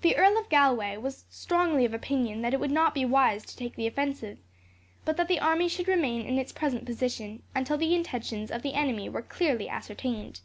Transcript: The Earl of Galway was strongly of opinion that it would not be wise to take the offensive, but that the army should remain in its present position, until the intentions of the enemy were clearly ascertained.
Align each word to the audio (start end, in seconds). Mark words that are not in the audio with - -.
The 0.00 0.16
Earl 0.16 0.36
of 0.36 0.48
Galway 0.48 0.96
was 0.96 1.26
strongly 1.30 1.84
of 1.84 1.94
opinion 1.94 2.42
that 2.42 2.52
it 2.52 2.58
would 2.58 2.72
not 2.72 2.92
be 2.92 3.04
wise 3.04 3.44
to 3.46 3.56
take 3.56 3.76
the 3.76 3.86
offensive, 3.86 4.38
but 5.04 5.16
that 5.16 5.28
the 5.28 5.38
army 5.38 5.68
should 5.68 5.86
remain 5.86 6.26
in 6.26 6.40
its 6.40 6.50
present 6.50 6.84
position, 6.86 7.44
until 7.54 7.78
the 7.78 7.94
intentions 7.94 8.50
of 8.50 8.62
the 8.62 8.74
enemy 8.74 9.08
were 9.08 9.22
clearly 9.22 9.68
ascertained. 9.68 10.40